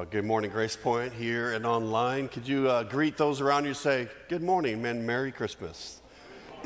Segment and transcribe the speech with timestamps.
[0.00, 2.26] Uh, good morning, Grace Point here and online.
[2.28, 3.74] Could you uh, greet those around you?
[3.74, 6.00] Say, Good morning, and Merry Christmas.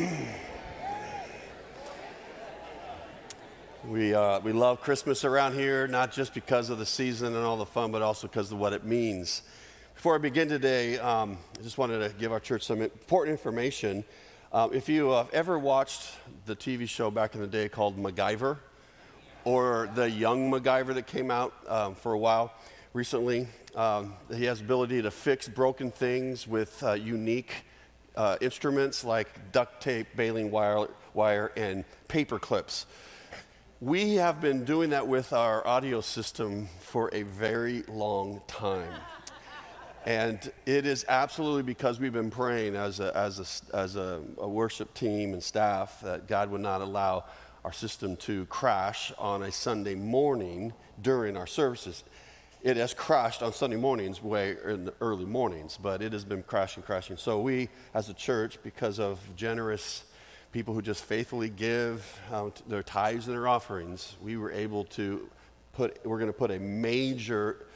[3.88, 7.56] we, uh, we love Christmas around here, not just because of the season and all
[7.56, 9.42] the fun, but also because of what it means.
[9.96, 14.04] Before I begin today, um, I just wanted to give our church some important information.
[14.52, 16.08] Uh, if you have ever watched
[16.46, 18.58] the TV show back in the day called MacGyver,
[19.44, 22.54] or the young MacGyver that came out um, for a while,
[22.94, 23.48] recently.
[23.74, 27.64] Um, he has ability to fix broken things with uh, unique
[28.16, 32.86] uh, instruments like duct tape, baling wire, wire, and paper clips.
[33.80, 38.94] We have been doing that with our audio system for a very long time.
[40.06, 43.40] And it is absolutely because we've been praying as, a, as,
[43.72, 47.24] a, as a, a worship team and staff that God would not allow
[47.64, 52.04] our system to crash on a Sunday morning during our services.
[52.64, 56.42] It has crashed on Sunday mornings, way in the early mornings, but it has been
[56.42, 57.18] crashing, crashing.
[57.18, 60.04] So we, as a church, because of generous
[60.50, 65.28] people who just faithfully give uh, their tithes and their offerings, we were able to
[65.74, 66.06] put.
[66.06, 67.66] We're going to put a major,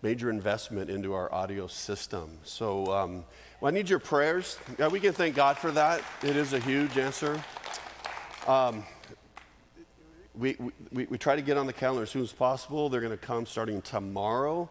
[0.00, 2.38] major investment into our audio system.
[2.42, 3.24] So um,
[3.60, 4.56] well, I need your prayers.
[4.78, 6.02] Yeah, we can thank God for that.
[6.22, 7.44] It is a huge answer.
[8.48, 8.84] Um,
[10.34, 10.56] we,
[10.92, 12.88] we, we try to get on the calendar as soon as possible.
[12.88, 14.68] They're going to come starting tomorrow.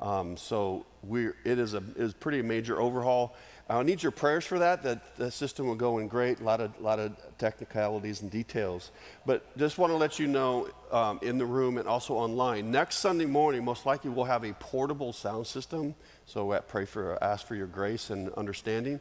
[0.00, 3.36] Um, so we it is a is pretty major overhaul.
[3.68, 4.82] I need your prayers for that.
[4.82, 6.40] That the system will go in great.
[6.40, 8.90] A lot of lot of technicalities and details.
[9.24, 12.72] But just want to let you know um, in the room and also online.
[12.72, 15.94] Next Sunday morning, most likely we'll have a portable sound system.
[16.26, 18.98] So uh, pray for ask for your grace and understanding.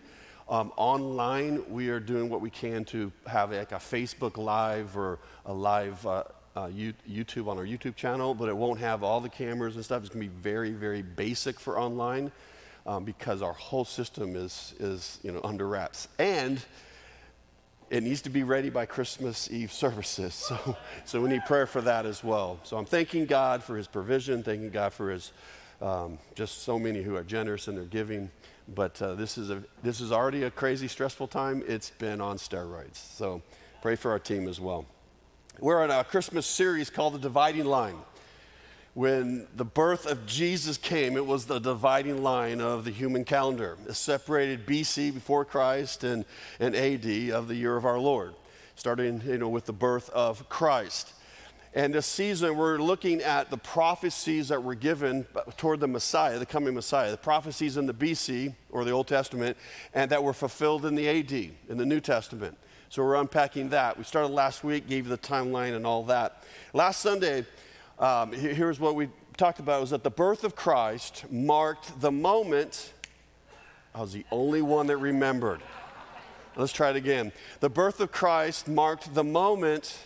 [0.51, 5.17] Um, online, we are doing what we can to have like a Facebook Live or
[5.45, 6.23] a live uh,
[6.57, 10.03] uh, YouTube on our YouTube channel, but it won't have all the cameras and stuff.
[10.03, 12.33] It's going to be very, very basic for online
[12.85, 16.09] um, because our whole system is, is you know, under wraps.
[16.19, 16.61] And
[17.89, 20.33] it needs to be ready by Christmas Eve services.
[20.65, 22.59] So, so we need prayer for that as well.
[22.63, 25.31] So I'm thanking God for his provision, thanking God for his
[25.81, 28.29] um, just so many who are generous in their giving.
[28.67, 31.63] But uh, this, is a, this is already a crazy, stressful time.
[31.67, 32.95] It's been on steroids.
[32.95, 33.41] So
[33.81, 34.85] pray for our team as well.
[35.59, 37.97] We're on a Christmas series called The Dividing Line.
[38.93, 43.77] When the birth of Jesus came, it was the dividing line of the human calendar.
[43.87, 46.25] It separated BC before Christ and,
[46.59, 48.33] and AD of the year of our Lord,
[48.75, 51.13] starting you know, with the birth of Christ.
[51.73, 56.45] And this season, we're looking at the prophecies that were given toward the Messiah, the
[56.45, 59.55] coming Messiah, the prophecies in the BC or the Old Testament,
[59.93, 62.57] and that were fulfilled in the AD, in the New Testament.
[62.89, 63.97] So we're unpacking that.
[63.97, 66.43] We started last week, gave you the timeline and all that.
[66.73, 67.45] Last Sunday,
[67.99, 72.91] um, here's what we talked about was that the birth of Christ marked the moment.
[73.95, 75.61] I was the only one that remembered.
[76.57, 77.31] Let's try it again.
[77.61, 79.97] The birth of Christ marked the moment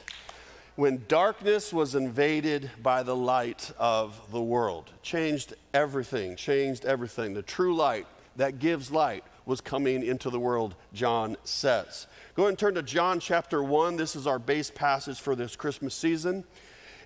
[0.75, 4.91] when darkness was invaded by the light of the world.
[5.01, 7.33] Changed everything, changed everything.
[7.33, 8.05] The true light
[8.35, 12.07] that gives light was coming into the world, John says.
[12.35, 13.95] Go ahead and turn to John chapter 1.
[13.95, 16.43] This is our base passage for this Christmas season.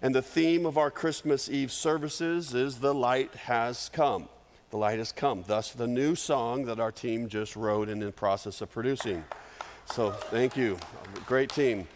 [0.02, 4.30] And the theme of our Christmas Eve services is The Light Has Come.
[4.72, 5.44] The light has come.
[5.48, 9.26] Thus, the new song that our team just wrote and in the process of producing.
[9.86, 10.78] So, thank you.
[11.26, 11.88] Great team.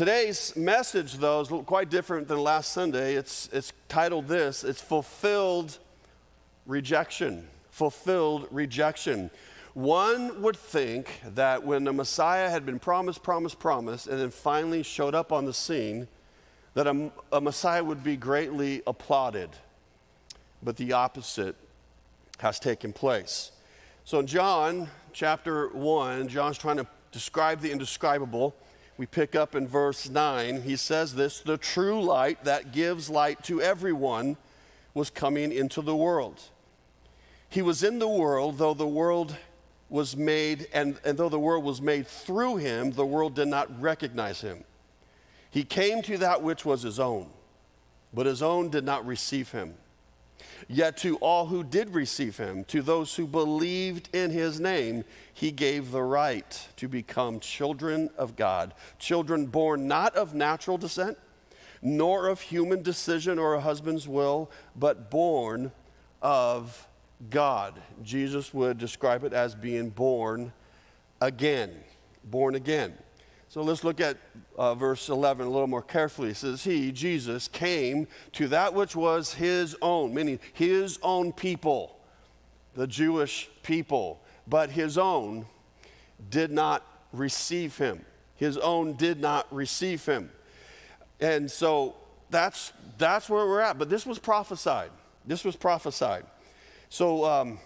[0.00, 3.16] Today's message, though, is quite different than last Sunday.
[3.16, 5.78] It's, it's titled this it's Fulfilled
[6.64, 7.46] Rejection.
[7.70, 9.30] Fulfilled Rejection.
[9.74, 14.82] One would think that when the Messiah had been promised, promised, promised, and then finally
[14.82, 16.08] showed up on the scene,
[16.72, 19.50] that a, a Messiah would be greatly applauded.
[20.62, 21.56] But the opposite
[22.38, 23.52] has taken place.
[24.06, 28.54] So in John chapter 1, John's trying to describe the indescribable
[29.00, 30.60] we pick up in verse 9.
[30.60, 34.36] He says this The true light that gives light to everyone
[34.92, 36.38] was coming into the world.
[37.48, 39.34] He was in the world, though the world
[39.88, 43.80] was made, and, and though the world was made through him, the world did not
[43.80, 44.64] recognize him.
[45.50, 47.30] He came to that which was his own,
[48.12, 49.76] but his own did not receive him.
[50.68, 55.50] Yet to all who did receive him, to those who believed in his name, he
[55.50, 61.18] gave the right to become children of God, children born not of natural descent,
[61.82, 65.72] nor of human decision or a husband's will, but born
[66.22, 66.86] of
[67.28, 67.80] God.
[68.02, 70.52] Jesus would describe it as being born
[71.20, 71.74] again.
[72.24, 72.94] Born again.
[73.50, 74.16] So let's look at
[74.56, 76.28] uh, verse 11 a little more carefully.
[76.28, 81.98] It says, He, Jesus, came to that which was his own, meaning his own people,
[82.74, 85.46] the Jewish people, but his own
[86.30, 88.04] did not receive him.
[88.36, 90.30] His own did not receive him.
[91.18, 91.96] And so
[92.30, 93.80] that's, that's where we're at.
[93.80, 94.92] But this was prophesied.
[95.26, 96.24] This was prophesied.
[96.88, 97.58] So, um,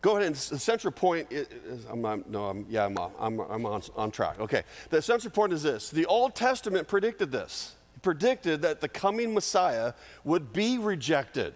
[0.00, 1.48] Go ahead and the central point is,
[1.90, 4.38] I'm, I'm, no, I'm, yeah, I'm, I'm, I'm on, on track.
[4.38, 4.62] Okay.
[4.90, 7.74] The central point is this the Old Testament predicted this.
[7.96, 11.54] It predicted that the coming Messiah would be rejected.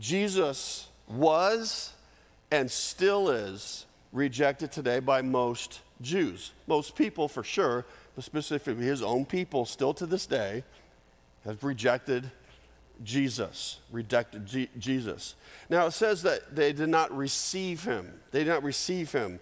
[0.00, 1.92] Jesus was
[2.50, 6.52] and still is rejected today by most Jews.
[6.66, 7.86] Most people, for sure,
[8.16, 10.64] but specifically his own people, still to this day,
[11.44, 12.30] have rejected
[13.02, 15.34] Jesus, rejected G- Jesus.
[15.68, 18.20] Now it says that they did not receive him.
[18.30, 19.40] They did not receive him.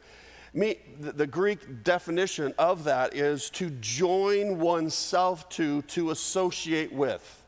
[0.55, 7.45] Me, the, Greek definition of that is to join oneself to, to associate with.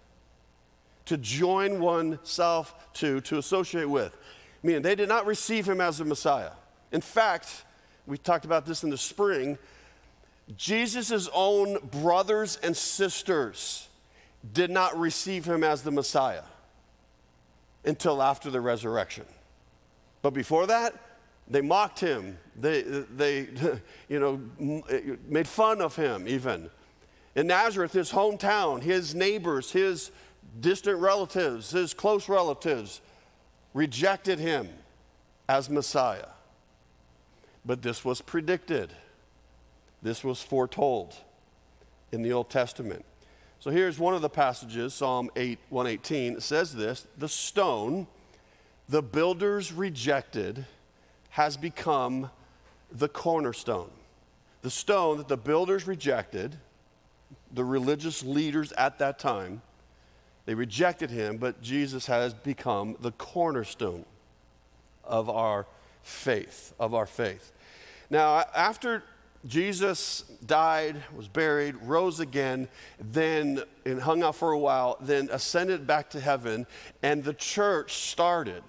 [1.07, 4.17] To join oneself to, to associate with.
[4.63, 6.53] Meaning they did not receive him as the Messiah.
[6.93, 7.65] In fact,
[8.07, 9.59] we talked about this in the spring.
[10.57, 13.89] Jesus' own brothers and sisters
[14.53, 16.45] did not receive him as the Messiah
[17.85, 19.25] until after the resurrection.
[20.23, 20.95] But before that,
[21.49, 22.39] they mocked him.
[22.57, 23.49] They, they
[24.09, 24.41] you know,
[25.29, 26.71] made fun of him even.
[27.35, 30.11] In Nazareth, his hometown, his neighbors, his
[30.59, 33.01] distant relatives, his close relatives
[33.73, 34.69] rejected him
[35.49, 36.29] as Messiah.
[37.65, 38.93] But this was predicted.
[40.03, 41.15] This was foretold
[42.11, 43.05] in the Old Testament.
[43.61, 46.33] So here's one of the passages, Psalm 8, 118.
[46.33, 48.07] It says this The stone
[48.89, 50.65] the builders rejected
[51.31, 52.31] has become
[52.91, 53.91] the cornerstone.
[54.63, 56.57] The stone that the builders rejected,
[57.53, 59.61] the religious leaders at that time,
[60.47, 64.07] they rejected him, but Jesus has become the cornerstone
[65.05, 65.67] of our
[66.03, 67.53] faith, of our faith.
[68.09, 69.05] Now, after
[69.47, 75.87] Jesus died, was buried, rose again, then and hung out for a while, then ascended
[75.87, 76.67] back to heaven,
[77.03, 78.63] and the church started.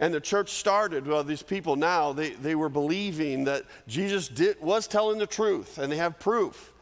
[0.00, 4.60] And the church started, well, these people now, they, they were believing that Jesus did,
[4.60, 6.72] was telling the truth, and they have proof.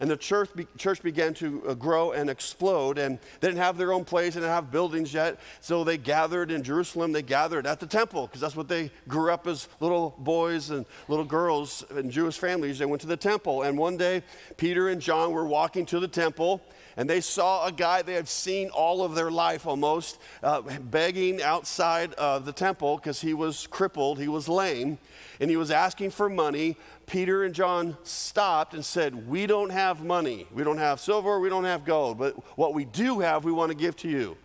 [0.00, 3.78] And the church, be, church began to uh, grow and explode, and they didn't have
[3.78, 5.38] their own place, they didn't have buildings yet.
[5.60, 9.32] So they gathered in Jerusalem, they gathered at the temple, because that's what they grew
[9.32, 12.78] up as little boys and little girls in Jewish families.
[12.78, 13.62] They went to the temple.
[13.62, 14.22] And one day,
[14.56, 16.60] Peter and John were walking to the temple,
[16.96, 21.42] and they saw a guy they had seen all of their life almost uh, begging
[21.42, 24.98] outside uh, the temple because he was crippled, he was lame,
[25.40, 26.76] and he was asking for money.
[27.06, 30.46] Peter and John stopped and said, We don't have money.
[30.52, 33.70] We don't have silver, we don't have gold, but what we do have, we want
[33.70, 34.36] to give to you.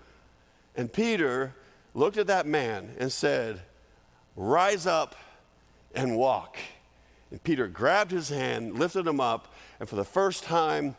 [0.76, 1.54] And Peter
[1.94, 3.62] looked at that man and said,
[4.36, 5.16] Rise up
[5.94, 6.58] and walk.
[7.32, 10.96] And Peter grabbed his hand, lifted him up, and for the first time,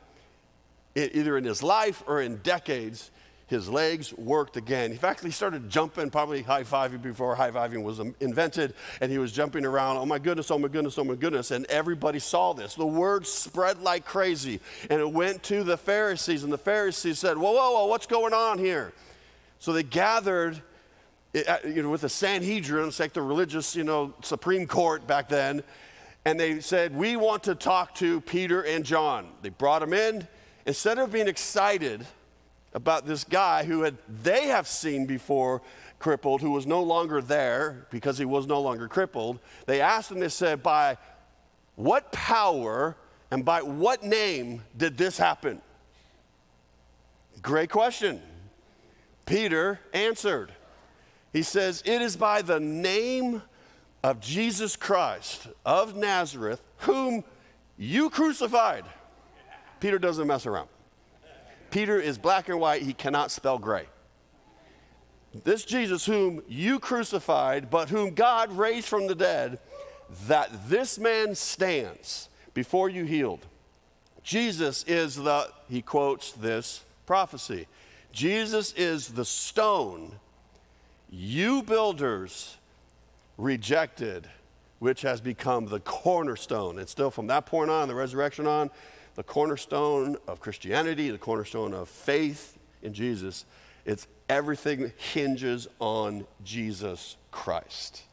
[0.95, 3.11] either in his life or in decades,
[3.51, 4.93] his legs worked again.
[4.93, 9.19] In fact, he started jumping, probably high fiving before high fiving was invented, and he
[9.19, 9.97] was jumping around.
[9.97, 11.51] Oh my goodness, oh my goodness, oh my goodness.
[11.51, 12.77] And everybody saw this.
[12.77, 17.37] The word spread like crazy, and it went to the Pharisees, and the Pharisees said,
[17.37, 18.93] Whoa, whoa, whoa, what's going on here?
[19.59, 20.63] So they gathered.
[21.33, 25.29] Eh, you know, with the Sanhedrin, it's like the religious, you know, Supreme Court back
[25.29, 25.63] then,
[26.25, 30.27] and they said, "We want to talk to Peter and John." They brought them in
[30.67, 32.07] instead of being excited
[32.73, 35.63] about this guy who had they have seen before
[35.99, 40.21] crippled, who was no longer there because he was no longer crippled, they asked him,
[40.21, 40.97] they said, by
[41.77, 42.97] what power
[43.31, 45.61] and by what name did this happen?
[47.43, 48.21] Great question.
[49.27, 50.53] Peter answered.
[51.33, 53.43] He says, It is by the name
[54.03, 57.25] of Jesus Christ of Nazareth, whom
[57.79, 58.85] you crucified.
[59.81, 60.69] Peter doesn't mess around.
[61.71, 63.87] Peter is black and white, he cannot spell gray.
[65.45, 69.61] This Jesus, whom you crucified, but whom God raised from the dead,
[70.27, 73.47] that this man stands before you healed.
[74.23, 77.67] Jesus is the, he quotes this prophecy
[78.13, 80.17] Jesus is the stone
[81.11, 82.57] you builders
[83.37, 84.29] rejected,
[84.79, 86.79] which has become the cornerstone.
[86.79, 88.71] And still from that point on, the resurrection on,
[89.21, 93.45] the cornerstone of Christianity, the cornerstone of faith in Jesus.
[93.85, 98.05] It's everything hinges on Jesus Christ.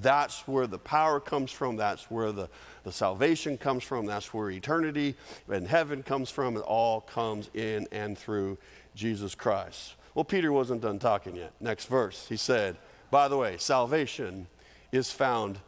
[0.00, 1.74] That's where the power comes from.
[1.74, 2.48] That's where the,
[2.84, 4.06] the salvation comes from.
[4.06, 5.16] That's where eternity
[5.48, 6.56] and heaven comes from.
[6.56, 8.56] It all comes in and through
[8.94, 9.96] Jesus Christ.
[10.14, 11.54] Well, Peter wasn't done talking yet.
[11.58, 12.76] Next verse, he said,
[13.10, 14.46] By the way, salvation
[14.92, 15.58] is found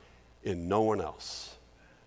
[0.44, 1.53] in no one else.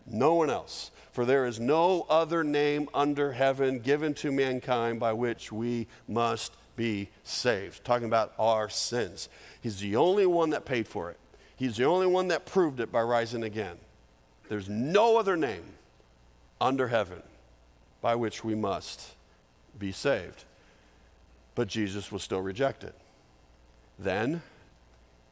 [0.07, 0.91] No one else.
[1.11, 6.53] For there is no other name under heaven given to mankind by which we must
[6.75, 7.83] be saved.
[7.83, 9.27] Talking about our sins.
[9.61, 11.17] He's the only one that paid for it.
[11.55, 13.77] He's the only one that proved it by rising again.
[14.47, 15.73] There's no other name
[16.61, 17.23] under heaven
[17.99, 19.15] by which we must
[19.77, 20.45] be saved.
[21.55, 22.93] But Jesus was still rejected.
[23.97, 24.43] Then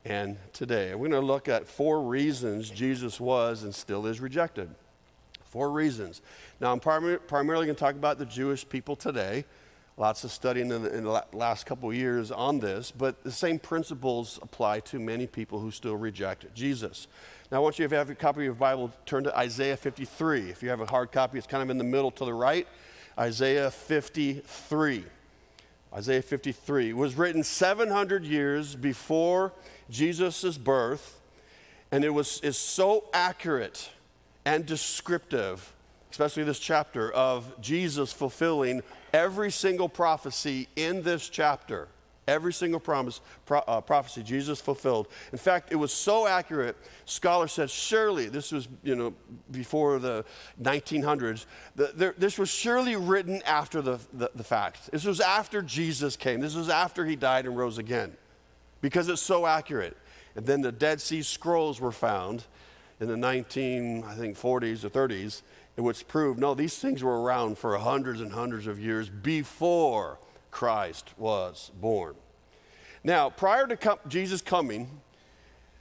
[0.05, 0.93] and today.
[0.93, 4.69] We're going to look at four reasons Jesus was and still is rejected.
[5.45, 6.21] Four reasons.
[6.61, 9.45] Now, I'm prim- primarily going to talk about the Jewish people today.
[9.97, 13.57] Lots of studying in the, in the last couple years on this, but the same
[13.57, 17.07] principles apply to many people who still reject Jesus.
[17.49, 19.77] Now, I want you, if you have a copy of your Bible, turn to Isaiah
[19.77, 20.49] 53.
[20.49, 22.67] If you have a hard copy, it's kind of in the middle to the right.
[23.17, 25.05] Isaiah 53.
[25.93, 29.53] Isaiah 53 was written 700 years before
[29.89, 31.19] Jesus' birth,
[31.91, 33.89] and it was is so accurate
[34.45, 35.73] and descriptive,
[36.11, 38.81] especially this chapter, of Jesus fulfilling
[39.13, 41.87] every single prophecy in this chapter.
[42.27, 45.07] Every single promise, pro, uh, prophecy Jesus fulfilled.
[45.31, 46.75] In fact, it was so accurate,
[47.05, 49.13] scholars said, surely, this was, you know,
[49.51, 50.25] before the
[50.59, 54.91] 1900s, the, this was surely written after the, the, the fact.
[54.91, 56.39] This was after Jesus came.
[56.39, 58.17] This was after he died and rose again
[58.85, 59.97] because it's so accurate.
[60.35, 62.43] And then the Dead Sea Scrolls were found
[62.99, 65.41] in the 19, I think, 40s or 30s,
[65.75, 70.19] which proved no, these things were around for hundreds and hundreds of years before
[70.51, 72.13] Christ was born.
[73.03, 75.01] Now, prior to com- Jesus coming,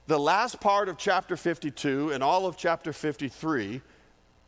[0.07, 3.83] the last part of chapter 52 and all of chapter 53,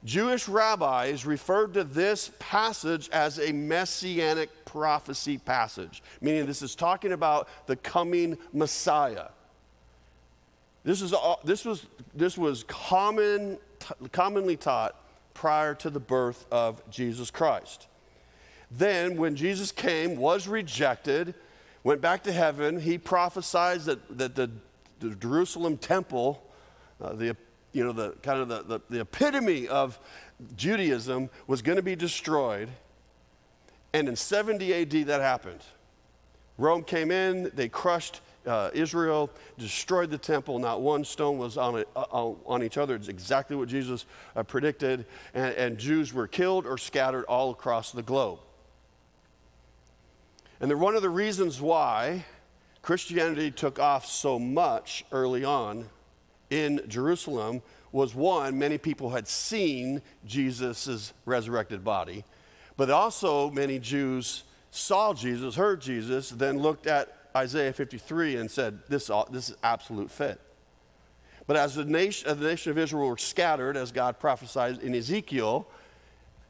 [0.04, 7.12] Jewish rabbis referred to this passage as a messianic prophecy passage, meaning this is talking
[7.12, 9.30] about the coming Messiah.
[10.84, 11.14] This, is,
[11.44, 13.58] this, was, this was common,
[14.12, 14.96] commonly taught
[15.34, 17.88] prior to the birth of Jesus Christ.
[18.72, 21.34] Then, when Jesus came, was rejected,
[21.84, 24.50] went back to heaven, he prophesied that, that the,
[25.00, 26.44] the Jerusalem temple,
[27.02, 27.36] uh, the,
[27.74, 30.00] you know, the kind of the, the, the epitome of
[30.56, 32.70] Judaism, was going to be destroyed.
[33.94, 35.62] And in 70 AD, that happened.
[36.58, 40.58] Rome came in, they crushed uh, Israel, destroyed the temple.
[40.60, 42.96] Not one stone was on, uh, on each other.
[42.96, 44.06] It's exactly what Jesus
[44.36, 45.06] uh, predicted.
[45.34, 48.40] And, and Jews were killed or scattered all across the globe.
[50.60, 52.26] And one of the reasons why
[52.82, 55.90] Christianity took off so much early on
[56.50, 57.62] in Jerusalem
[57.92, 62.24] was one, many people had seen Jesus' resurrected body,
[62.76, 68.80] but also many Jews saw Jesus, heard Jesus, then looked at Isaiah 53 and said,
[68.88, 70.40] This, this is absolute fit.
[71.46, 75.68] But as the nation, the nation of Israel were scattered, as God prophesied in Ezekiel,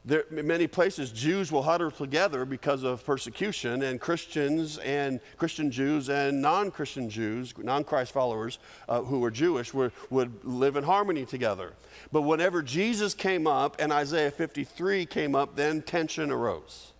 [0.04, 5.70] there, in many places, Jews will huddle together because of persecution, and Christians and Christian
[5.70, 10.76] Jews and non Christian Jews, non Christ followers uh, who were Jewish, were, would live
[10.76, 11.74] in harmony together.
[12.12, 16.92] But whenever Jesus came up and Isaiah 53 came up, then tension arose.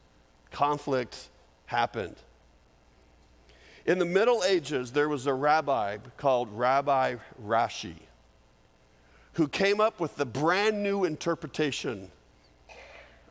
[0.50, 1.28] Conflict
[1.66, 2.16] happened.
[3.86, 7.94] In the Middle Ages, there was a rabbi called Rabbi Rashi
[9.38, 12.10] who came up with the brand new interpretation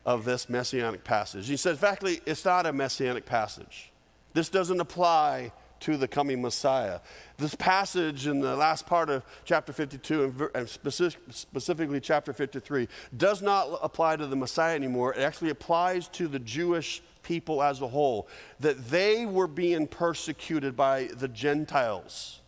[0.06, 1.48] of this messianic passage.
[1.48, 3.92] He says, in fact, it's not a messianic passage.
[4.32, 6.98] This doesn't apply to the coming Messiah.
[7.36, 13.78] This passage in the last part of chapter 52 and specifically chapter 53 does not
[13.80, 15.14] apply to the Messiah anymore.
[15.14, 18.26] It actually applies to the Jewish people as a whole,
[18.58, 22.40] that they were being persecuted by the Gentiles.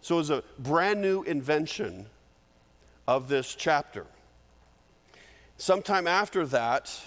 [0.00, 2.06] So it's a brand new invention
[3.06, 4.06] of this chapter.
[5.60, 7.00] Sometime after that,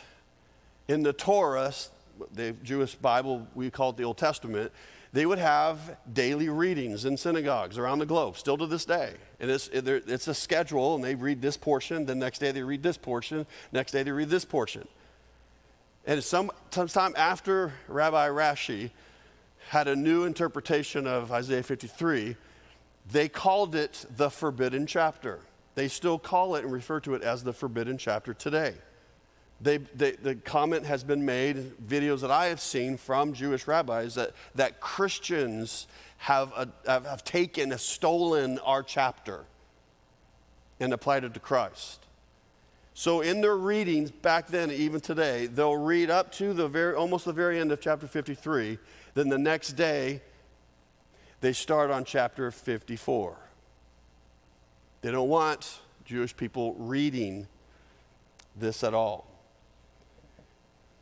[0.90, 1.74] in the Torah,
[2.34, 4.74] the Jewish Bible, we call it the Old Testament,
[5.14, 9.14] they would have daily readings in synagogues around the globe, still to this day.
[9.40, 12.84] And it's, it's a schedule, and they read this portion, the next day they read
[12.84, 14.86] this portion, next day they read this portion.
[16.06, 18.92] And some, sometime after Rabbi Rashi
[19.70, 22.36] had a new interpretation of Isaiah 53,
[23.12, 25.40] they called it the forbidden chapter.
[25.76, 28.74] They still call it and refer to it as the forbidden chapter today.
[29.62, 34.16] They, they, the comment has been made, videos that I have seen from Jewish rabbis,
[34.16, 35.88] that, that Christians
[36.18, 39.46] have, a, have, have taken, have stolen our chapter
[40.80, 42.06] and applied it to Christ.
[42.94, 47.26] So in their readings back then, even today, they'll read up to the very, almost
[47.26, 48.80] the very end of chapter 53.
[49.14, 50.22] Then the next day,
[51.40, 53.38] they start on chapter 54.
[55.02, 57.48] They don't want Jewish people reading
[58.56, 59.28] this at all.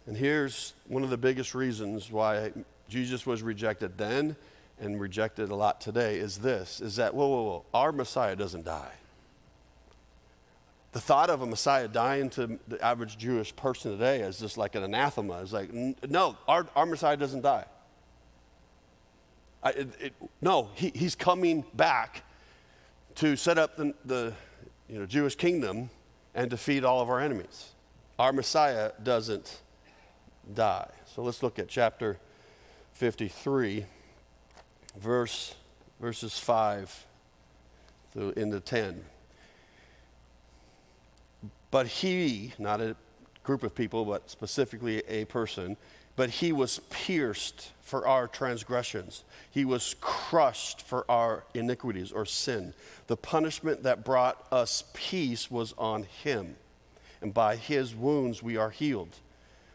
[0.05, 2.51] And here's one of the biggest reasons why
[2.87, 4.35] Jesus was rejected then
[4.79, 8.65] and rejected a lot today is this is that, whoa, whoa, whoa, our Messiah doesn't
[8.65, 8.93] die.
[10.91, 14.73] The thought of a Messiah dying to the average Jewish person today is just like
[14.73, 15.41] an anathema.
[15.41, 15.71] It's like,
[16.09, 17.65] no, our, our Messiah doesn't die.
[19.61, 22.23] I, it, it, no, he, he's coming back
[23.19, 24.33] to set up the, the
[24.87, 25.89] you know, Jewish kingdom
[26.33, 27.73] and defeat all of our enemies.
[28.17, 29.59] Our Messiah doesn't
[30.53, 30.89] die.
[31.05, 32.17] So let's look at chapter
[32.93, 33.85] 53,
[34.97, 35.53] verse,
[35.99, 37.07] verses 5
[38.13, 39.03] through into 10.
[41.71, 42.95] But he, not a
[43.43, 45.75] group of people, but specifically a person,
[46.19, 49.23] but he was pierced for our transgressions.
[49.49, 52.73] He was crushed for our iniquities or sin.
[53.07, 56.57] The punishment that brought us peace was on him,
[57.21, 59.15] and by his wounds we are healed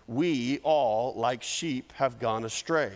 [0.07, 2.93] we all, like sheep, have gone astray.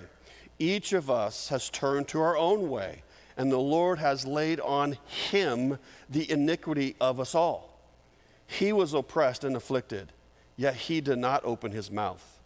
[0.59, 3.03] Each of us has turned to our own way,
[3.39, 5.79] and the Lord has laid on him
[6.11, 7.81] the iniquity of us all.
[8.47, 10.13] He was oppressed and afflicted,
[10.55, 12.38] yet he did not open his mouth.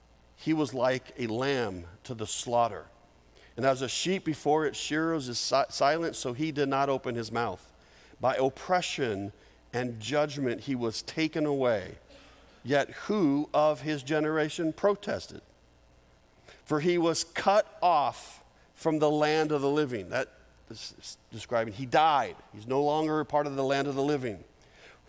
[0.43, 2.87] He was like a lamb to the slaughter.
[3.57, 7.31] And as a sheep before its shearers is silent, so he did not open his
[7.31, 7.71] mouth.
[8.21, 9.33] By oppression
[9.73, 11.93] and judgment he was taken away.
[12.65, 15.43] Yet who of his generation protested?
[16.65, 18.43] For he was cut off
[18.75, 20.09] from the land of the living.
[20.09, 20.29] That
[20.71, 22.35] is describing he died.
[22.53, 24.43] He's no longer a part of the land of the living.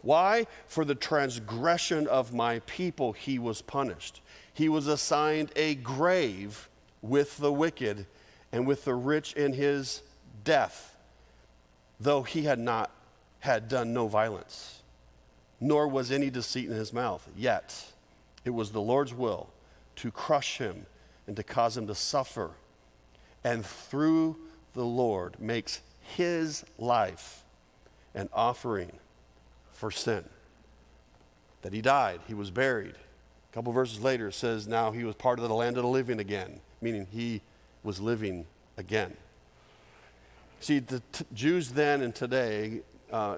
[0.04, 0.46] Why?
[0.68, 4.22] For the transgression of my people he was punished.
[4.54, 6.70] He was assigned a grave
[7.02, 8.06] with the wicked
[8.52, 10.02] and with the rich in his
[10.44, 10.96] death,
[12.00, 12.92] though he had not
[13.40, 14.84] had done no violence
[15.64, 17.26] nor was any deceit in his mouth.
[17.38, 17.94] Yet
[18.44, 19.48] it was the Lord's will
[19.96, 20.86] to crush him
[21.26, 22.52] and to cause him to suffer.
[23.46, 24.36] And through
[24.74, 27.44] the Lord makes his life
[28.14, 28.92] an offering
[29.72, 30.26] for sin.
[31.62, 32.96] That he died, he was buried.
[33.54, 36.20] Couple verses later, it says, Now he was part of the land of the living
[36.20, 37.42] again, meaning he
[37.84, 39.16] was living again.
[40.60, 43.38] See, the t- Jews then and today uh,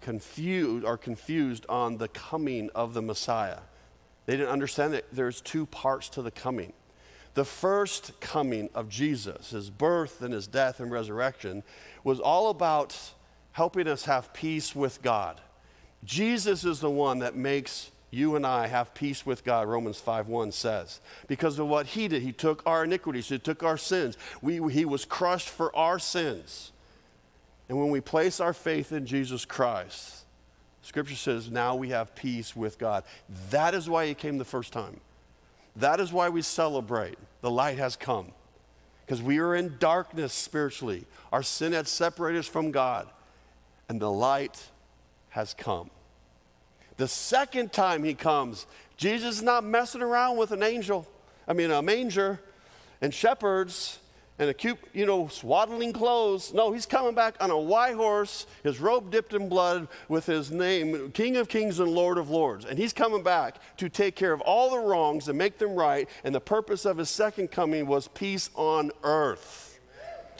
[0.00, 3.58] confused are confused on the coming of the Messiah.
[4.24, 6.72] They didn't understand that there's two parts to the coming.
[7.34, 11.64] The first coming of Jesus, his birth and his death and resurrection,
[12.02, 12.96] was all about
[13.52, 15.40] helping us have peace with God.
[16.02, 20.52] Jesus is the one that makes you and I have peace with God, Romans 5:1
[20.52, 21.00] says.
[21.28, 24.16] Because of what he did, he took our iniquities, he took our sins.
[24.42, 26.72] We, he was crushed for our sins.
[27.68, 30.24] And when we place our faith in Jesus Christ,
[30.82, 33.04] Scripture says now we have peace with God.
[33.50, 35.00] That is why He came the first time.
[35.76, 37.16] That is why we celebrate.
[37.42, 38.32] The light has come.
[39.06, 41.04] Because we are in darkness spiritually.
[41.32, 43.08] Our sin had separated us from God,
[43.88, 44.68] and the light
[45.30, 45.90] has come.
[47.00, 48.66] The second time He comes,
[48.98, 51.08] Jesus is not messing around with an angel,
[51.48, 52.40] I mean, a manger
[53.00, 54.00] and shepherds
[54.38, 56.52] and a cute, you know, swaddling clothes.
[56.52, 60.50] No, he's coming back on a white horse, his robe dipped in blood, with his
[60.50, 62.66] name, King of Kings and Lord of Lords.
[62.66, 66.06] And he's coming back to take care of all the wrongs and make them right.
[66.22, 69.80] And the purpose of his second coming was peace on earth.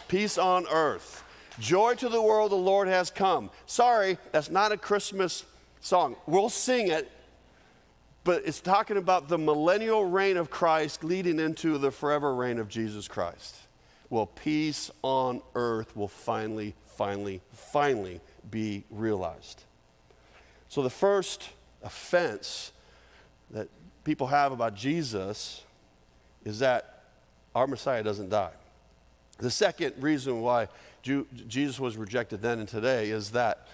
[0.08, 1.24] Peace on earth.
[1.58, 3.50] Joy to the world, the Lord has come.
[3.64, 5.46] Sorry, that's not a Christmas
[5.80, 6.16] song.
[6.26, 7.10] We'll sing it,
[8.24, 12.68] but it's talking about the millennial reign of Christ leading into the forever reign of
[12.68, 13.56] Jesus Christ
[14.10, 19.62] well, peace on earth will finally, finally, finally be realized.
[20.68, 21.50] So, the first
[21.82, 22.72] offense
[23.52, 23.68] that
[24.02, 25.62] people have about Jesus
[26.44, 27.04] is that
[27.54, 28.52] our Messiah doesn't die.
[29.38, 30.68] The second reason why
[31.02, 33.68] Jesus was rejected then and today is that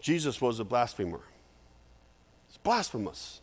[0.00, 1.20] Jesus was a blasphemer.
[2.62, 3.40] Blasphemous.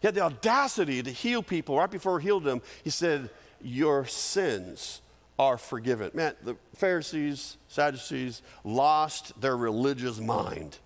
[0.00, 1.78] He had the audacity to heal people.
[1.78, 3.30] Right before he healed them, he said,
[3.62, 5.00] Your sins
[5.38, 6.10] are forgiven.
[6.14, 10.78] Man, the Pharisees, Sadducees lost their religious mind.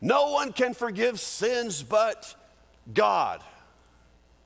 [0.00, 2.34] No one can forgive sins but
[2.92, 3.42] God.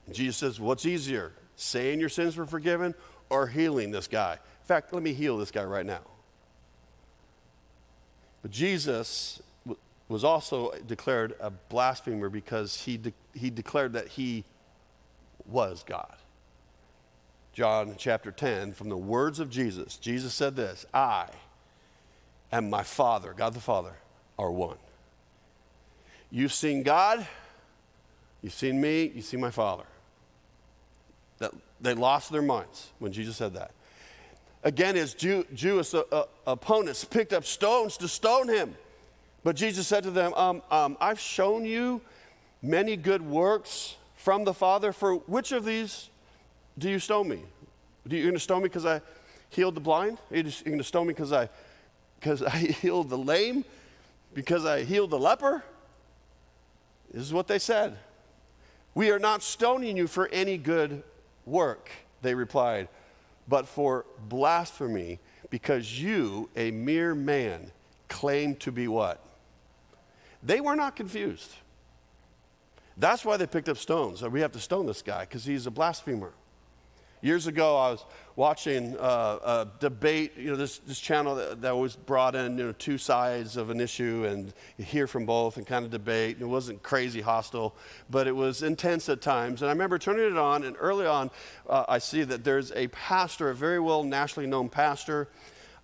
[0.07, 2.95] And Jesus says, What's easier, saying your sins were forgiven
[3.31, 4.35] or healing this guy?
[4.35, 6.01] In fact, let me heal this guy right now.
[8.42, 9.42] But Jesus
[10.12, 14.44] was also declared a blasphemer because he, de- he declared that he
[15.46, 16.14] was God.
[17.53, 21.29] John chapter 10, from the words of Jesus, Jesus said this I
[22.51, 23.94] and my Father, God the Father,
[24.38, 24.77] are one.
[26.31, 27.27] You've seen God,
[28.42, 29.85] you've seen me, you've seen my Father.
[31.38, 33.72] That, they lost their minds when Jesus said that.
[34.62, 38.75] Again, his Jew, Jewish uh, uh, opponents picked up stones to stone him.
[39.44, 42.00] But Jesus said to them, um, um, I've shown you
[42.62, 44.92] many good works from the Father.
[44.92, 46.11] For which of these
[46.78, 47.40] do you stone me?
[48.07, 49.00] Do you going to stone me because I
[49.50, 50.18] healed the blind?
[50.31, 51.48] Are you going to stone me because I,
[52.20, 53.64] because I healed the lame?
[54.33, 55.62] Because I healed the leper?
[57.12, 57.98] This is what they said.
[58.94, 61.02] We are not stoning you for any good
[61.46, 62.88] work, they replied,
[63.48, 65.18] but for blasphemy,
[65.50, 67.70] because you, a mere man,
[68.09, 69.22] claim to be what?
[70.42, 71.52] They were not confused.
[72.96, 74.22] That's why they picked up stones.
[74.22, 76.33] We have to stone this guy because he's a blasphemer.
[77.22, 81.76] Years ago, I was watching uh, a debate, you know, this, this channel that, that
[81.76, 85.57] was brought in, you know, two sides of an issue and you hear from both
[85.57, 86.35] and kind of debate.
[86.37, 87.76] And it wasn't crazy hostile,
[88.11, 89.62] but it was intense at times.
[89.62, 91.31] And I remember turning it on, and early on,
[91.70, 95.28] uh, I see that there's a pastor, a very well nationally known pastor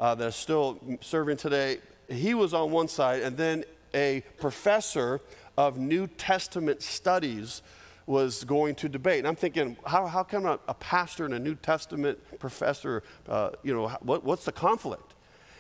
[0.01, 1.79] uh, that's still serving today.
[2.09, 5.21] He was on one side, and then a professor
[5.57, 7.63] of New Testament studies
[8.07, 9.19] was going to debate.
[9.19, 13.51] And I'm thinking, how, how come a, a pastor and a New Testament professor, uh,
[13.63, 15.15] you know, what, what's the conflict?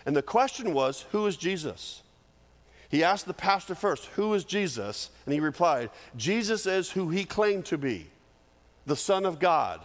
[0.06, 2.02] And the question was, who is Jesus?
[2.88, 5.10] He asked the pastor first, who is Jesus?
[5.26, 8.06] And he replied, Jesus is who he claimed to be
[8.86, 9.80] the Son of God,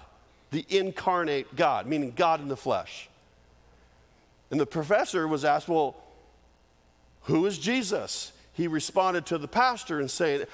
[0.52, 3.10] the incarnate God, meaning God in the flesh.
[4.52, 5.96] And the professor was asked, well,
[7.24, 8.32] who is Jesus?
[8.54, 10.46] He responded to the pastor and saying,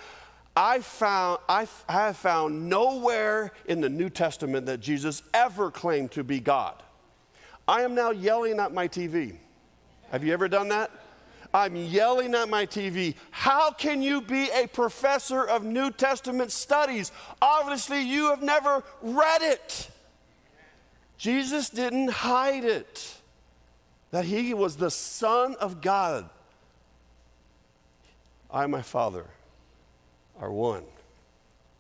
[0.56, 6.24] I, found, I have found nowhere in the New Testament that Jesus ever claimed to
[6.24, 6.76] be God.
[7.68, 9.36] I am now yelling at my TV.
[10.12, 10.92] Have you ever done that?
[11.54, 13.16] I'm yelling at my TV.
[13.32, 17.12] How can you be a professor of New Testament studies?
[17.42, 19.90] Obviously, you have never read it.
[21.18, 23.16] Jesus didn't hide it,
[24.12, 26.30] that he was the Son of God.
[28.52, 29.26] I, and my Father,
[30.40, 30.84] are one.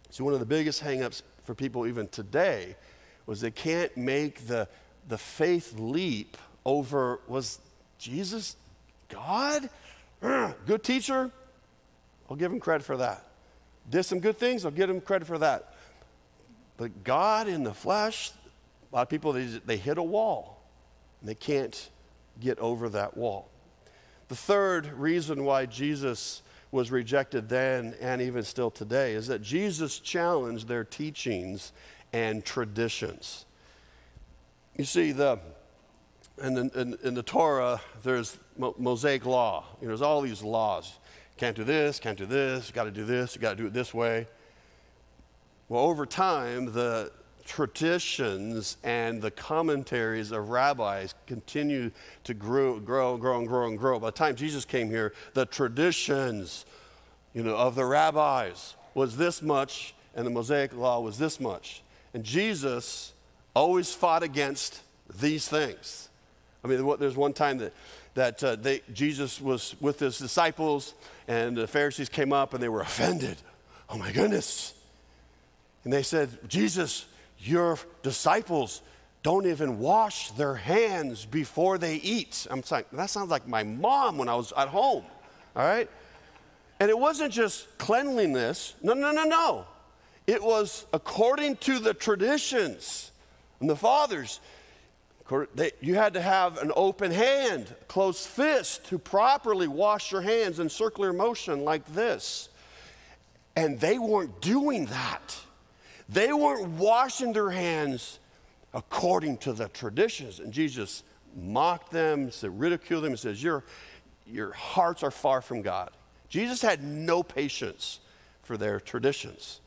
[0.09, 2.75] So, one of the biggest hangups for people even today
[3.25, 4.67] was they can't make the,
[5.07, 7.59] the faith leap over was
[7.97, 8.55] Jesus
[9.09, 9.69] God?
[10.21, 11.31] Good teacher?
[12.29, 13.25] I'll give him credit for that.
[13.89, 14.65] Did some good things?
[14.65, 15.73] I'll give him credit for that.
[16.77, 18.31] But God in the flesh,
[18.91, 20.61] a lot of people, they, they hit a wall
[21.19, 21.89] and they can't
[22.39, 23.49] get over that wall.
[24.27, 29.99] The third reason why Jesus was rejected then and even still today is that Jesus
[29.99, 31.71] challenged their teachings
[32.13, 33.45] and traditions.
[34.77, 35.39] You see, the,
[36.41, 39.65] in, the, in, in the Torah, there's Mosaic law.
[39.81, 40.99] You know, there's all these laws.
[41.37, 43.93] Can't do this, can't do this, got to do this, got to do it this
[43.93, 44.27] way.
[45.69, 47.11] Well, over time, the
[47.49, 51.89] traditions and the commentaries of rabbis continue
[52.23, 53.99] to grow, grow, grow, and grow, and grow.
[53.99, 56.65] By the time Jesus came here, the traditions,
[57.33, 61.81] you know, of the rabbis was this much, and the Mosaic law was this much.
[62.13, 63.13] And Jesus
[63.55, 64.81] always fought against
[65.19, 66.09] these things.
[66.63, 67.73] I mean, there's one time that
[68.13, 70.93] that uh, they, Jesus was with his disciples,
[71.27, 73.37] and the Pharisees came up and they were offended.
[73.89, 74.73] Oh my goodness.
[75.83, 77.05] And they said, Jesus,
[77.39, 78.81] your disciples
[79.23, 82.47] don't even wash their hands before they eat.
[82.49, 85.03] I'm saying, that sounds like my mom when I was at home,
[85.55, 85.89] all right?
[86.79, 88.75] And it wasn't just cleanliness.
[88.81, 89.65] No, no, no, no.
[90.27, 93.11] It was according to the traditions
[93.59, 94.39] and the fathers.
[95.81, 100.69] You had to have an open hand, closed fist to properly wash your hands in
[100.69, 102.49] circular motion like this.
[103.55, 105.35] And they weren't doing that.
[106.11, 108.19] They weren't washing their hands
[108.73, 110.39] according to the traditions.
[110.39, 111.03] And Jesus
[111.35, 113.63] mocked them, said, ridiculed them, and says, your,
[114.25, 115.91] your hearts are far from God.
[116.27, 117.99] Jesus had no patience
[118.43, 119.59] for their traditions.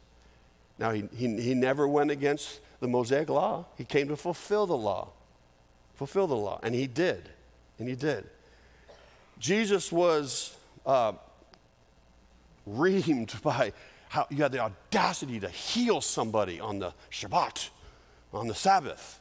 [0.79, 3.67] Now, he, he, he never went against the Mosaic law.
[3.79, 5.11] He came to fulfill the law.
[5.95, 6.59] Fulfill the law.
[6.63, 7.29] And he did.
[7.79, 8.29] And he did.
[9.39, 11.13] Jesus was uh,
[12.67, 13.73] reamed by
[14.13, 17.71] how you had the audacity to heal somebody on the Shabbat,
[18.35, 19.19] on the Sabbath.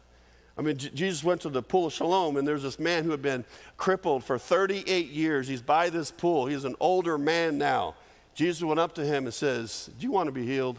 [0.57, 3.21] I mean, Jesus went to the pool of Siloam, and there's this man who had
[3.21, 3.45] been
[3.77, 5.47] crippled for 38 years.
[5.47, 6.45] He's by this pool.
[6.45, 7.95] He's an older man now.
[8.35, 10.75] Jesus went up to him and says, Do you want to be healed?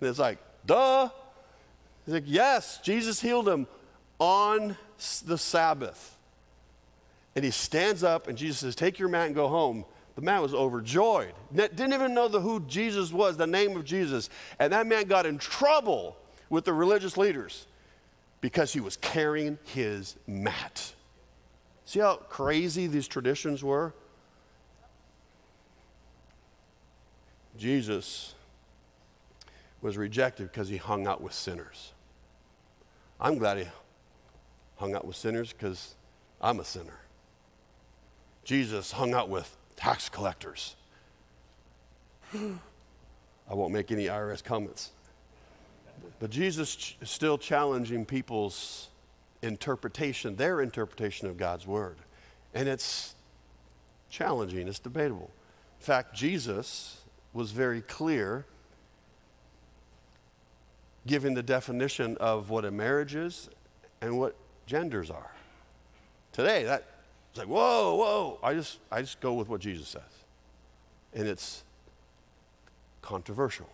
[0.00, 1.08] And it's like, duh.
[2.06, 3.66] He's like, Yes, Jesus healed him
[4.20, 4.76] on
[5.26, 6.16] the Sabbath.
[7.34, 9.84] And he stands up, and Jesus says, Take your mat and go home.
[10.20, 11.32] The man was overjoyed.
[11.54, 14.28] Didn't even know the, who Jesus was, the name of Jesus.
[14.58, 16.14] And that man got in trouble
[16.50, 17.66] with the religious leaders
[18.42, 20.92] because he was carrying his mat.
[21.86, 23.94] See how crazy these traditions were?
[27.56, 28.34] Jesus
[29.80, 31.92] was rejected because he hung out with sinners.
[33.18, 33.68] I'm glad he
[34.76, 35.94] hung out with sinners because
[36.42, 37.00] I'm a sinner.
[38.44, 40.76] Jesus hung out with tax collectors.
[42.34, 44.90] I won't make any IRS comments.
[46.20, 48.88] But Jesus is still challenging people's
[49.42, 51.96] interpretation, their interpretation of God's word.
[52.54, 53.14] And it's
[54.10, 55.30] challenging, it's debatable.
[55.80, 58.44] In fact, Jesus was very clear
[61.06, 63.48] giving the definition of what a marriage is
[64.02, 65.30] and what genders are.
[66.32, 66.84] Today, that
[67.30, 68.38] it's like, whoa, whoa.
[68.42, 70.02] I just, I just go with what Jesus says.
[71.14, 71.64] And it's
[73.02, 73.68] controversial.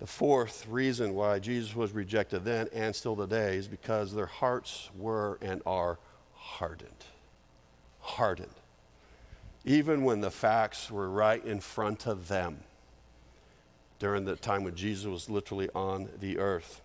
[0.00, 4.90] The fourth reason why Jesus was rejected then and still today is because their hearts
[4.98, 5.98] were and are
[6.34, 7.04] hardened.
[8.00, 8.54] Hardened.
[9.64, 12.58] Even when the facts were right in front of them
[14.00, 16.80] during the time when Jesus was literally on the earth.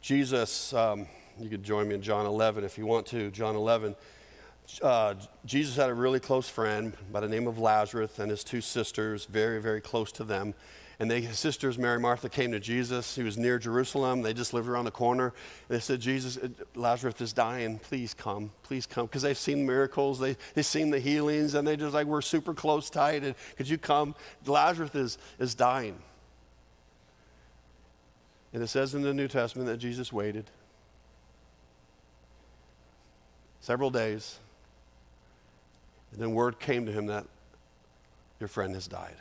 [0.00, 1.06] Jesus, um,
[1.38, 3.30] you could join me in John 11 if you want to.
[3.30, 3.94] John 11.
[4.82, 8.60] Uh, Jesus had a really close friend by the name of Lazarus and his two
[8.60, 10.54] sisters, very, very close to them.
[10.98, 13.14] And they, his sisters, Mary Martha, came to Jesus.
[13.14, 14.22] He was near Jerusalem.
[14.22, 15.34] They just lived around the corner.
[15.68, 17.78] They said, Jesus, uh, Lazarus is dying.
[17.78, 18.50] Please come.
[18.62, 19.04] Please come.
[19.04, 20.18] Because they've seen miracles.
[20.18, 21.54] They, they've seen the healings.
[21.54, 23.24] And they just like, we're super close tight.
[23.24, 24.14] And could you come?
[24.46, 25.98] Lazarus is, is dying.
[28.54, 30.50] And it says in the New Testament that Jesus waited
[33.66, 34.38] several days.
[36.12, 37.26] And then word came to him that
[38.38, 39.16] your friend has died.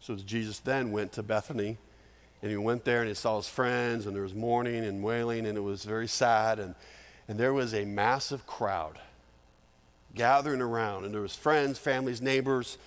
[0.00, 1.76] So Jesus then went to Bethany,
[2.40, 5.44] and he went there and he saw his friends, and there was mourning and wailing,
[5.44, 6.58] and it was very sad.
[6.58, 6.74] And,
[7.28, 8.98] and there was a massive crowd
[10.14, 12.78] gathering around, and there was friends, families, neighbors,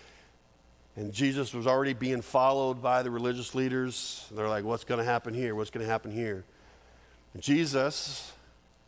[0.95, 4.25] and Jesus was already being followed by the religious leaders.
[4.31, 5.53] They're like, what's going to happen here?
[5.53, 6.43] What's going to happen here?
[7.35, 8.31] And Jesus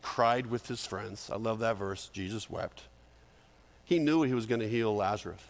[0.02, 1.30] cried with his friends.
[1.32, 2.08] I love that verse.
[2.12, 2.82] Jesus wept.
[3.84, 5.40] He knew he was going to heal Lazarus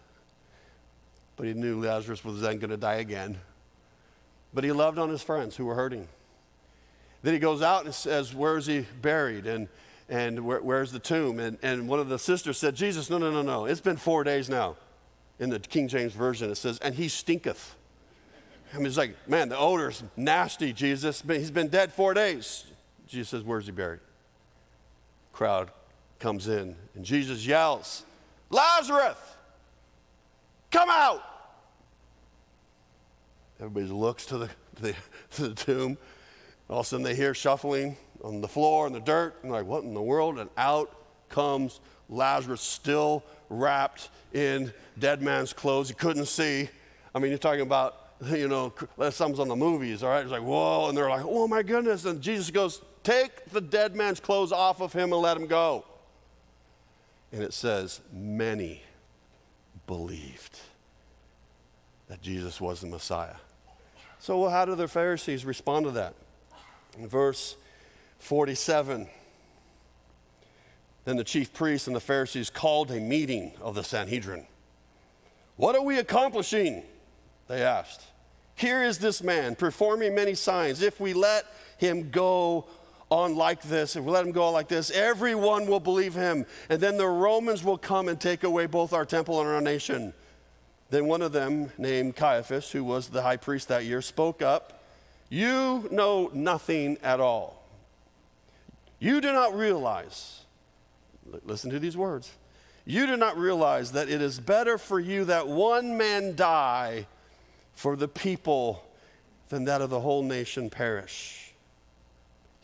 [1.41, 3.39] but he knew Lazarus was then going to die again.
[4.53, 6.07] But he loved on his friends who were hurting.
[7.23, 9.47] Then he goes out and says, Where is he buried?
[9.47, 9.67] And,
[10.07, 11.39] and where, where's the tomb?
[11.39, 13.65] And, and one of the sisters said, Jesus, no, no, no, no.
[13.65, 14.75] It's been four days now.
[15.39, 17.75] In the King James Version, it says, And he stinketh.
[18.71, 21.23] I mean, it's like, man, the odor's nasty, Jesus.
[21.27, 22.65] He's been dead four days.
[23.07, 24.01] Jesus says, Where's he buried?
[25.33, 25.71] Crowd
[26.19, 28.03] comes in, and Jesus yells,
[28.49, 29.17] Lazarus,
[30.69, 31.23] come out.
[33.59, 34.49] Everybody looks to the,
[34.81, 34.95] the,
[35.31, 35.97] to the tomb.
[36.69, 39.35] All of a sudden, they hear shuffling on the floor and the dirt.
[39.43, 40.39] And like, what in the world?
[40.39, 40.95] And out
[41.29, 41.79] comes
[42.11, 45.87] Lazarus, still wrapped in dead man's clothes.
[45.87, 46.69] He couldn't see.
[47.15, 48.73] I mean, you're talking about, you know,
[49.09, 50.21] something's on the movies, all right?
[50.21, 50.89] It's like, whoa.
[50.89, 52.05] And they're like, oh my goodness.
[52.05, 55.85] And Jesus goes, take the dead man's clothes off of him and let him go.
[57.31, 58.83] And it says, many
[59.87, 60.59] believed
[62.07, 63.35] that Jesus was the Messiah.
[64.19, 66.13] So, how do the Pharisees respond to that?
[66.97, 67.55] In verse
[68.19, 69.07] 47,
[71.05, 74.45] then the chief priests and the Pharisees called a meeting of the Sanhedrin.
[75.55, 76.83] What are we accomplishing?
[77.47, 78.03] They asked.
[78.55, 80.81] Here is this man performing many signs.
[80.81, 81.45] If we let
[81.77, 82.67] him go
[83.11, 86.45] on like this, if we let him go like this, everyone will believe him.
[86.69, 90.13] And then the Romans will come and take away both our temple and our nation.
[90.89, 94.81] Then one of them, named Caiaphas, who was the high priest that year, spoke up
[95.29, 97.61] You know nothing at all.
[98.99, 100.41] You do not realize,
[101.43, 102.31] listen to these words,
[102.85, 107.07] you do not realize that it is better for you that one man die
[107.73, 108.83] for the people
[109.49, 111.40] than that of the whole nation perish.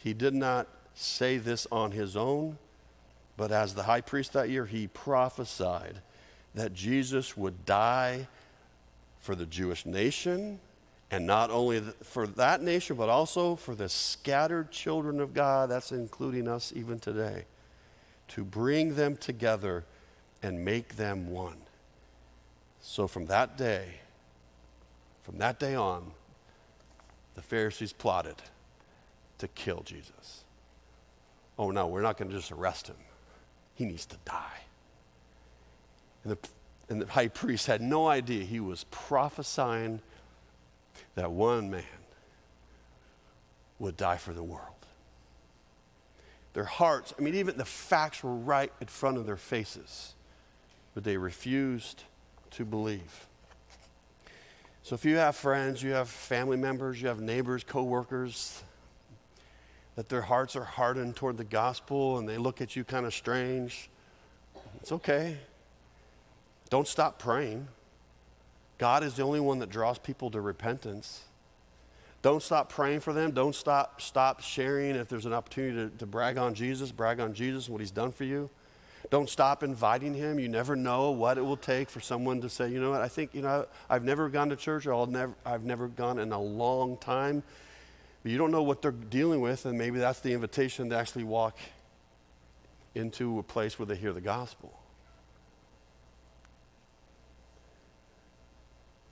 [0.07, 2.57] He did not say this on his own,
[3.35, 5.99] but as the high priest that year, he prophesied
[6.55, 8.29] that Jesus would die
[9.19, 10.61] for the Jewish nation,
[11.11, 15.91] and not only for that nation, but also for the scattered children of God, that's
[15.91, 17.43] including us even today,
[18.29, 19.83] to bring them together
[20.41, 21.57] and make them one.
[22.79, 23.95] So from that day,
[25.23, 26.11] from that day on,
[27.35, 28.41] the Pharisees plotted
[29.39, 30.43] to kill Jesus.
[31.59, 32.95] Oh, no, we're not going to just arrest him.
[33.73, 34.61] He needs to die.
[36.23, 36.49] And the,
[36.89, 40.01] and the high priest had no idea he was prophesying
[41.15, 41.83] that one man
[43.79, 44.63] would die for the world.
[46.53, 50.15] Their hearts, I mean, even the facts were right in front of their faces,
[50.95, 52.03] but they refused
[52.51, 53.27] to believe.
[54.81, 58.63] So if you have friends, you have family members, you have neighbors, coworkers,
[59.97, 63.13] that their hearts are hardened toward the gospel and they look at you kind of
[63.13, 63.89] strange,
[64.79, 65.37] it's okay.
[66.69, 67.67] Don't stop praying.
[68.77, 71.23] God is the only one that draws people to repentance.
[72.21, 73.31] Don't stop praying for them.
[73.31, 77.33] Don't stop, stop sharing if there's an opportunity to, to brag on Jesus, brag on
[77.33, 78.51] Jesus and what he's done for you.
[79.09, 80.37] Don't stop inviting him.
[80.37, 83.07] You never know what it will take for someone to say, you know what, I
[83.07, 86.31] think, you know, I've never gone to church or I'll never, I've never gone in
[86.31, 87.41] a long time.
[88.27, 91.23] But you don't know what they're dealing with, and maybe that's the invitation to actually
[91.23, 91.57] walk
[92.93, 94.77] into a place where they hear the gospel.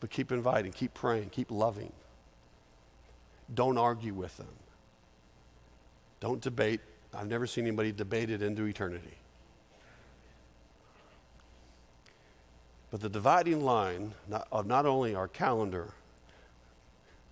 [0.01, 1.93] But keep inviting, keep praying, keep loving.
[3.53, 4.51] Don't argue with them.
[6.19, 6.81] Don't debate.
[7.13, 9.17] I've never seen anybody debated into eternity.
[12.91, 14.13] But the dividing line
[14.51, 15.93] of not only our calendar,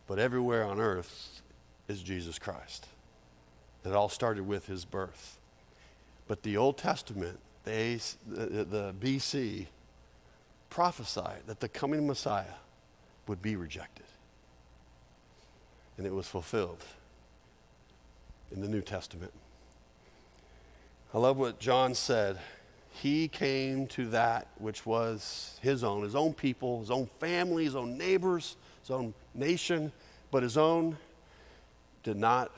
[0.08, 1.42] but everywhere on earth
[1.88, 2.88] is Jesus Christ.
[3.86, 5.38] It all started with his birth.
[6.28, 9.68] But the Old Testament, the, the, the BC,
[10.70, 12.56] prophesied that the coming Messiah
[13.28, 14.06] would be rejected.
[15.98, 16.84] And it was fulfilled
[18.52, 19.32] in the New Testament.
[21.14, 22.40] I love what John said.
[22.90, 27.76] He came to that which was his own, his own people, his own family, his
[27.76, 29.92] own neighbors, his own nation,
[30.32, 30.98] but his own
[32.04, 32.52] did not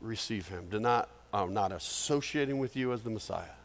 [0.00, 3.56] receive him, did not, um, not associating with you as the Messiah.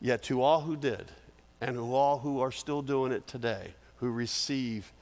[0.00, 1.10] Yet to all who did,
[1.60, 4.92] and to all who are still doing it today, who receive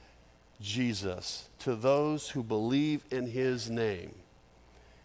[0.61, 4.15] Jesus, to those who believe in his name,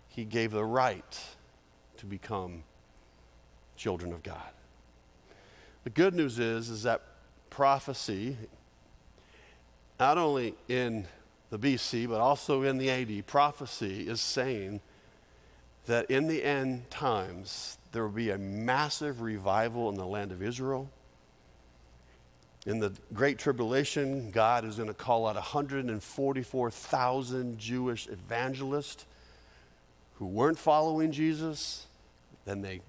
[0.09, 1.21] he gave the right
[1.99, 2.63] to become
[3.77, 4.51] children of God.
[5.85, 7.03] The good news is, is that
[7.49, 8.37] prophecy,
[9.99, 11.07] not only in
[11.51, 14.81] the BC, but also in the AD, prophecy is saying
[15.87, 20.43] that in the end times, there will be a massive revival in the land of
[20.43, 20.91] Israel
[22.67, 29.07] in the Great Tribulation, God is going to call out 144,000 Jewish evangelists
[30.17, 31.87] who weren't following Jesus.
[32.45, 32.83] Then they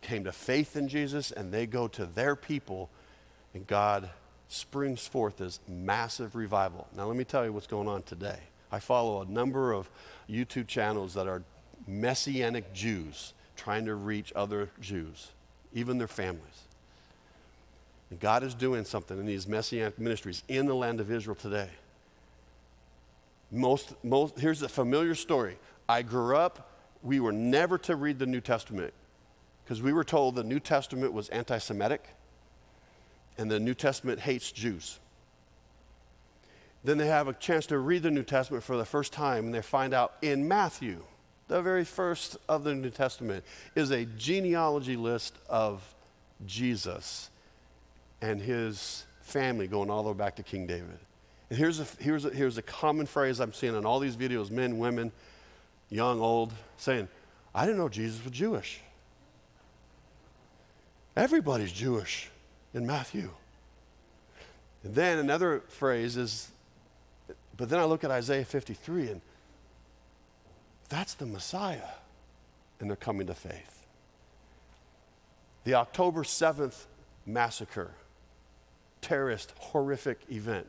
[0.00, 2.88] came to faith in Jesus and they go to their people,
[3.52, 4.08] and God
[4.48, 6.88] springs forth this massive revival.
[6.96, 8.38] Now, let me tell you what's going on today.
[8.72, 9.88] I follow a number of
[10.28, 11.42] YouTube channels that are
[11.86, 15.28] messianic Jews trying to reach other Jews,
[15.72, 16.64] even their families.
[18.10, 21.68] And God is doing something in these messianic ministries in the land of Israel today.
[23.50, 25.58] Most, most, here's a familiar story.
[25.88, 26.70] I grew up,
[27.02, 28.92] we were never to read the New Testament
[29.64, 32.04] because we were told the New Testament was anti Semitic
[33.38, 34.98] and the New Testament hates Jews.
[36.84, 39.54] Then they have a chance to read the New Testament for the first time and
[39.54, 41.02] they find out in Matthew,
[41.46, 45.94] the very first of the New Testament, is a genealogy list of
[46.46, 47.30] Jesus
[48.20, 50.98] and his family going all the way back to King David.
[51.50, 54.50] And here's a, here's a, here's a common phrase I'm seeing on all these videos
[54.50, 55.12] men, women,
[55.88, 57.08] young, old, saying,
[57.54, 58.80] I didn't know Jesus was Jewish.
[61.16, 62.30] Everybody's Jewish
[62.78, 63.30] in Matthew.
[64.82, 66.50] And then another phrase is,
[67.56, 69.20] but then I look at Isaiah 53 and
[70.88, 71.90] that's the Messiah.
[72.80, 73.86] And they're coming to faith.
[75.64, 76.86] The October 7th
[77.26, 77.90] massacre
[79.02, 80.66] terrorist, horrific event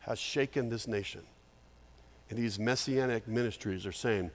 [0.00, 1.22] has shaken this nation.
[2.30, 4.30] And these messianic ministries are saying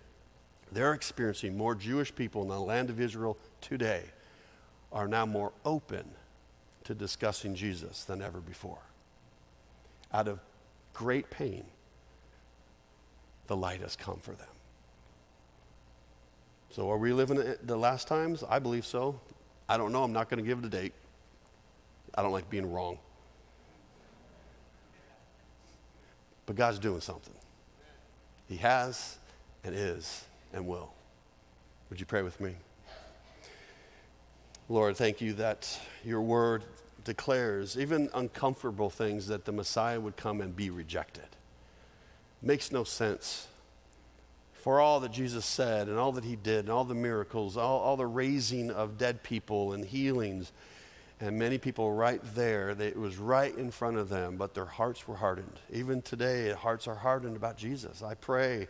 [0.71, 4.03] they're experiencing more Jewish people in the land of Israel today
[4.91, 6.05] are now more open
[6.85, 8.79] to discussing Jesus than ever before.
[10.13, 10.39] Out of
[10.93, 11.65] great pain,
[13.47, 14.47] the light has come for them.
[16.69, 18.43] So, are we living the last times?
[18.47, 19.19] I believe so.
[19.67, 20.03] I don't know.
[20.03, 20.93] I'm not going to give it a date.
[22.13, 22.99] I don't like being wrong.
[26.45, 27.33] But God's doing something.
[28.47, 29.17] He has
[29.63, 30.91] and is and will.
[31.89, 32.55] Would you pray with me?
[34.67, 36.63] Lord, thank you that your word
[37.03, 41.27] declares even uncomfortable things that the Messiah would come and be rejected.
[42.41, 43.47] Makes no sense.
[44.53, 47.79] For all that Jesus said and all that he did and all the miracles, all,
[47.79, 50.51] all the raising of dead people and healings,
[51.21, 54.65] and many people right there, they, it was right in front of them, but their
[54.65, 55.59] hearts were hardened.
[55.71, 58.01] Even today, hearts are hardened about Jesus.
[58.01, 58.67] I pray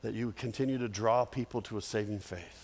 [0.00, 2.63] that you continue to draw people to a saving faith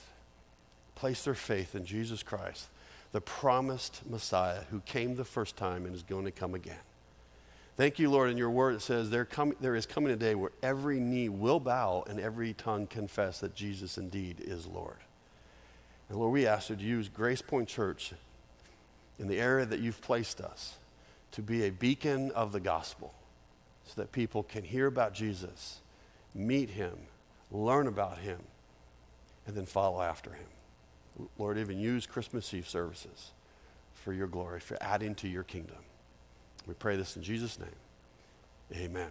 [1.00, 2.68] place their faith in Jesus Christ,
[3.12, 6.76] the promised Messiah who came the first time and is going to come again.
[7.78, 8.28] Thank you, Lord.
[8.28, 9.26] In your word, it says there,
[9.62, 13.54] there is coming a day where every knee will bow and every tongue confess that
[13.54, 14.98] Jesus indeed is Lord.
[16.10, 18.12] And Lord, we ask you to use Grace Point Church
[19.18, 20.74] in the area that you've placed us
[21.32, 23.14] to be a beacon of the gospel
[23.86, 25.80] so that people can hear about Jesus,
[26.34, 26.92] meet him,
[27.50, 28.40] learn about him,
[29.46, 30.46] and then follow after him.
[31.38, 33.32] Lord, even use Christmas Eve services
[33.94, 35.76] for your glory, for adding to your kingdom.
[36.66, 37.68] We pray this in Jesus' name.
[38.74, 39.10] Amen.